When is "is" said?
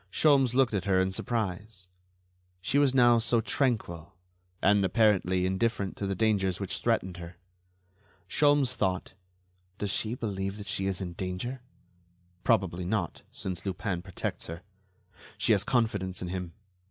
10.87-11.01